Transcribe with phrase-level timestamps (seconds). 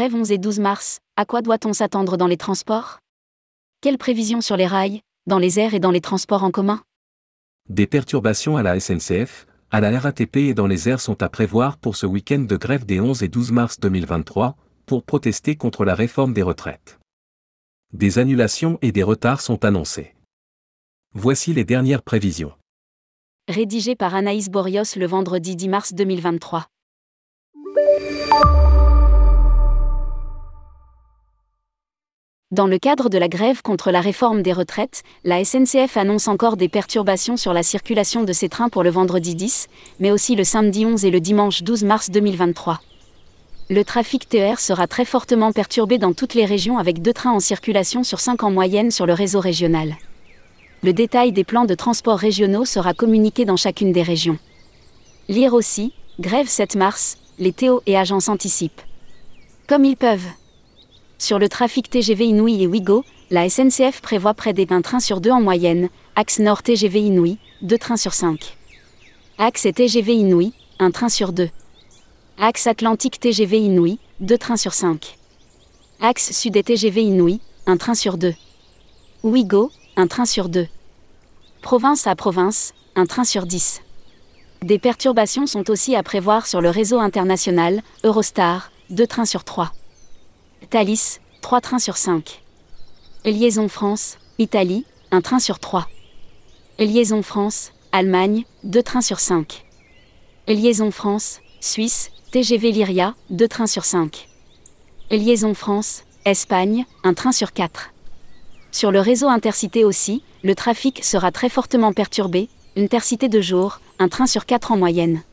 [0.00, 3.00] Grève 11 et 12 mars, à quoi doit-on s'attendre dans les transports?
[3.82, 6.80] Quelles prévisions sur les rails, dans les airs et dans les transports en commun?
[7.68, 11.76] Des perturbations à la SNCF, à la RATP et dans les airs sont à prévoir
[11.76, 14.56] pour ce week-end de grève des 11 et 12 mars 2023,
[14.86, 16.98] pour protester contre la réforme des retraites.
[17.92, 20.14] Des annulations et des retards sont annoncés.
[21.12, 22.54] Voici les dernières prévisions.
[23.48, 26.68] Rédigé par Anaïs Borios le vendredi 10 mars 2023.
[32.52, 36.56] Dans le cadre de la grève contre la réforme des retraites, la SNCF annonce encore
[36.56, 39.68] des perturbations sur la circulation de ses trains pour le vendredi 10,
[40.00, 42.80] mais aussi le samedi 11 et le dimanche 12 mars 2023.
[43.68, 47.38] Le trafic TER sera très fortement perturbé dans toutes les régions avec deux trains en
[47.38, 49.94] circulation sur 5 en moyenne sur le réseau régional.
[50.82, 54.38] Le détail des plans de transport régionaux sera communiqué dans chacune des régions.
[55.28, 58.82] Lire aussi, grève 7 mars, les Théo et agences anticipent.
[59.68, 60.26] Comme ils peuvent.
[61.20, 65.30] Sur le trafic TGV Inouï et Ouigo, la SNCF prévoit près d'un train sur deux
[65.30, 68.56] en moyenne, axe nord TGV Inouï, deux trains sur cinq.
[69.36, 71.50] Axe et TGV Inouï, un train sur deux.
[72.38, 75.18] Axe Atlantique TGV Inouï, deux trains sur cinq.
[76.00, 78.34] Axe sud et TGV Inouï, un train sur deux.
[79.22, 80.68] Ouigo, un train sur deux.
[81.60, 83.82] Province à province, un train sur dix.
[84.62, 89.72] Des perturbations sont aussi à prévoir sur le réseau international, Eurostar, deux trains sur trois.
[90.70, 92.42] Thalys, 3 trains sur 5.
[93.24, 95.88] Liaison France, Italie, 1 train sur 3.
[96.78, 99.66] Liaison France, Allemagne, 2 trains sur 5.
[100.46, 104.28] Liaison France, Suisse, TGV Lyria, 2 trains sur 5.
[105.10, 107.90] Liaison France, Espagne, 1 train sur 4.
[108.70, 114.08] Sur le réseau intercité aussi, le trafic sera très fortement perturbé, intercité de jour, 1
[114.08, 115.24] train sur 4 en moyenne.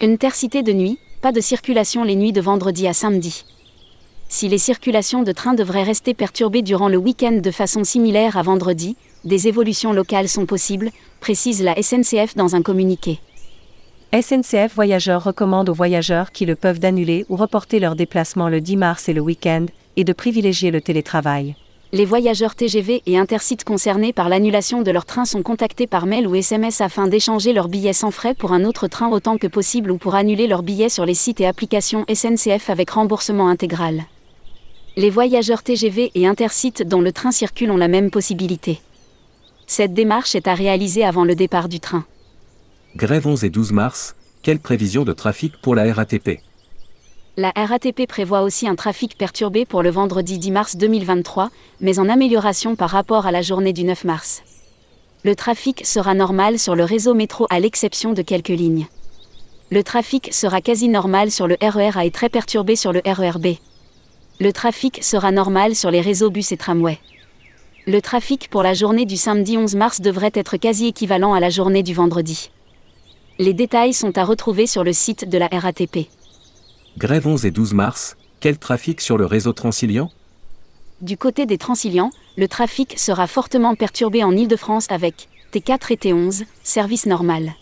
[0.00, 3.44] Intercité de nuit, pas de circulation les nuits de vendredi à samedi.
[4.28, 8.42] Si les circulations de trains devraient rester perturbées durant le week-end de façon similaire à
[8.42, 13.20] vendredi, des évolutions locales sont possibles, précise la SNCF dans un communiqué.
[14.12, 18.76] SNCF Voyageurs recommande aux voyageurs qui le peuvent d'annuler ou reporter leur déplacement le 10
[18.76, 19.66] mars et le week-end,
[19.96, 21.54] et de privilégier le télétravail.
[21.92, 26.26] Les voyageurs TGV et intercites concernés par l'annulation de leur train sont contactés par mail
[26.26, 29.92] ou SMS afin d'échanger leur billet sans frais pour un autre train autant que possible
[29.92, 34.04] ou pour annuler leur billet sur les sites et applications SNCF avec remboursement intégral
[34.98, 38.80] les voyageurs TGV et Intercites dont le train circule ont la même possibilité.
[39.66, 42.06] Cette démarche est à réaliser avant le départ du train.
[42.96, 46.40] Grève 11 et 12 mars, quelle prévision de trafic pour la RATP
[47.36, 51.50] La RATP prévoit aussi un trafic perturbé pour le vendredi 10 mars 2023,
[51.82, 54.44] mais en amélioration par rapport à la journée du 9 mars.
[55.24, 58.86] Le trafic sera normal sur le réseau métro à l'exception de quelques lignes.
[59.70, 63.02] Le trafic sera quasi normal sur le RER e A et très perturbé sur le
[63.04, 63.56] RERB
[64.38, 66.98] le trafic sera normal sur les réseaux bus et tramway.
[67.86, 71.48] Le trafic pour la journée du samedi 11 mars devrait être quasi équivalent à la
[71.48, 72.50] journée du vendredi.
[73.38, 76.08] Les détails sont à retrouver sur le site de la RATP.
[76.98, 80.10] Grève 11 et 12 mars, quel trafic sur le réseau Transilien?
[81.00, 86.44] Du côté des Transiliens, le trafic sera fortement perturbé en Ile-de-France avec T4 et T11,
[86.62, 87.54] service normal.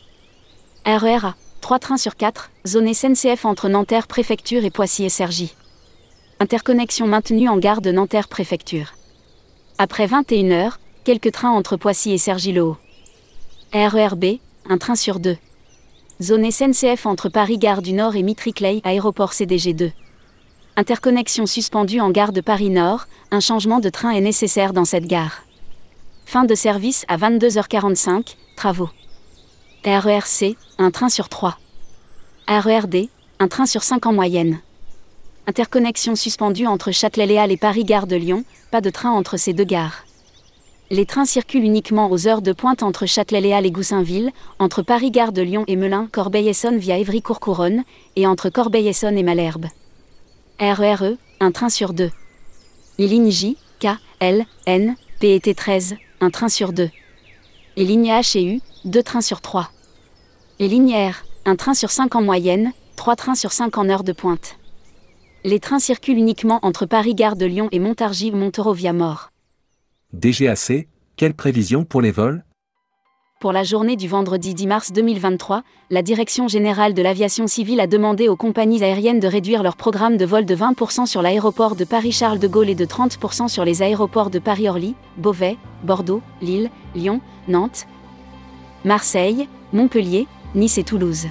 [0.86, 5.54] RER A, 3 trains sur 4, zone SNCF entre Nanterre Préfecture et Poissy et Cergy.
[6.41, 8.95] Interconnexion maintenue en gare de Nanterre Préfecture.
[9.78, 10.72] Après 21h,
[11.05, 12.77] quelques trains entre Poissy et Cergy-le-Haut.
[13.72, 14.25] RERB,
[14.69, 15.37] un train sur deux.
[16.21, 19.93] Zone SNCF entre Paris-Gare du Nord et Mitricley, aéroport CDG2.
[20.77, 25.45] Interconnexion suspendue en gare de Paris-Nord, un changement de train est nécessaire dans cette gare.
[26.27, 28.91] Fin de service à 22h45, travaux.
[29.84, 31.59] RERC, un train sur 3.
[32.49, 33.09] RERD,
[33.39, 34.59] un train sur 5 en moyenne.
[35.47, 40.06] Interconnexion suspendue entre Châtelet-Léal et Paris-Gare de Lyon, pas de train entre ces deux gares.
[40.91, 45.42] Les trains circulent uniquement aux heures de pointe entre Châtelet-Léal et Goussainville, entre Paris-Gare de
[45.42, 47.84] Lyon et Melun, Corbeil-Essonne via Évry-Courcouronne,
[48.16, 49.66] et entre Corbeil-Essonne et Malherbe.
[50.60, 52.10] RERE, e, un train sur deux.
[52.97, 53.89] Les lignes J, K,
[54.21, 56.91] L, N, P et T13, un train sur deux.
[57.77, 59.71] Les lignes H et U, deux trains sur trois.
[60.59, 64.04] Les lignes R, un train sur cinq en moyenne, trois trains sur cinq en heure
[64.04, 64.57] de pointe
[65.46, 69.28] les trains circulent uniquement entre Paris-Gare de Lyon et Montargis-Montereau via Mort.
[70.14, 72.44] DGAC, quelle prévision pour les vols?
[73.41, 77.86] Pour la journée du vendredi 10 mars 2023, la Direction générale de l'aviation civile a
[77.86, 81.84] demandé aux compagnies aériennes de réduire leur programme de vol de 20% sur l'aéroport de
[81.84, 87.20] Paris-Charles de Gaulle et de 30% sur les aéroports de Paris-Orly, Beauvais, Bordeaux, Lille, Lyon,
[87.48, 87.86] Nantes,
[88.86, 91.26] Marseille, Montpellier, Nice et Toulouse.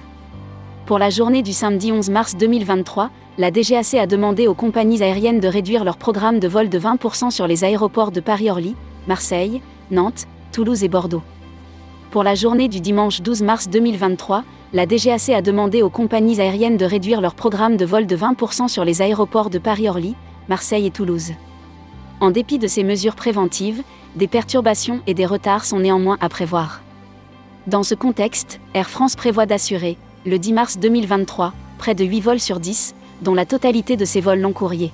[0.86, 5.40] Pour la journée du samedi 11 mars 2023, la DGAC a demandé aux compagnies aériennes
[5.40, 8.76] de réduire leur programme de vol de 20% sur les aéroports de Paris-Orly,
[9.08, 11.22] Marseille, Nantes, Toulouse et Bordeaux.
[12.12, 14.44] Pour la journée du dimanche 12 mars 2023,
[14.74, 18.68] la DGAC a demandé aux compagnies aériennes de réduire leur programme de vol de 20%
[18.68, 20.16] sur les aéroports de Paris-Orly,
[20.50, 21.32] Marseille et Toulouse.
[22.20, 23.84] En dépit de ces mesures préventives,
[24.18, 26.82] des perturbations et des retards sont néanmoins à prévoir.
[27.68, 32.40] Dans ce contexte, Air France prévoit d'assurer, le 10 mars 2023, près de 8 vols
[32.40, 34.92] sur 10, dont la totalité de ces vols long courriers.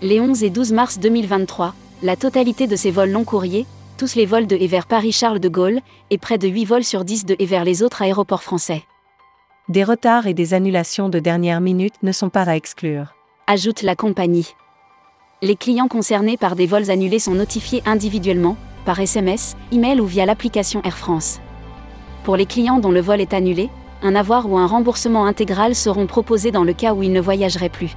[0.00, 4.26] Les 11 et 12 mars 2023, la totalité de ces vols long courriers, tous les
[4.26, 5.80] vols de et vers Paris-Charles de Gaulle,
[6.10, 8.84] et près de 8 vols sur 10 de et vers les autres aéroports français.
[9.68, 13.14] Des retards et des annulations de dernière minute ne sont pas à exclure.
[13.48, 14.54] Ajoute la compagnie.
[15.42, 20.26] Les clients concernés par des vols annulés sont notifiés individuellement, par SMS, email ou via
[20.26, 21.40] l'application Air France.
[22.22, 23.68] Pour les clients dont le vol est annulé,
[24.02, 27.68] un avoir ou un remboursement intégral seront proposés dans le cas où ils ne voyageraient
[27.68, 27.96] plus.